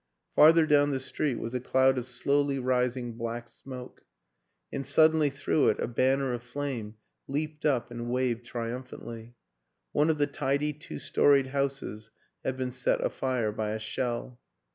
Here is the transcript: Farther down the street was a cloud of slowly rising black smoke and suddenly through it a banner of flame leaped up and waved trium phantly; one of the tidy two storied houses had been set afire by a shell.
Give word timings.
Farther 0.35 0.65
down 0.65 0.89
the 0.89 0.99
street 0.99 1.37
was 1.37 1.53
a 1.53 1.59
cloud 1.59 1.99
of 1.99 2.07
slowly 2.07 2.57
rising 2.57 3.11
black 3.13 3.47
smoke 3.47 4.03
and 4.73 4.83
suddenly 4.83 5.29
through 5.29 5.69
it 5.69 5.79
a 5.79 5.87
banner 5.87 6.33
of 6.33 6.41
flame 6.41 6.95
leaped 7.27 7.67
up 7.67 7.91
and 7.91 8.09
waved 8.09 8.43
trium 8.43 8.83
phantly; 8.83 9.33
one 9.91 10.09
of 10.09 10.17
the 10.17 10.25
tidy 10.25 10.73
two 10.73 10.97
storied 10.97 11.49
houses 11.49 12.09
had 12.43 12.57
been 12.57 12.71
set 12.71 12.99
afire 13.05 13.51
by 13.51 13.73
a 13.73 13.79
shell. 13.79 14.39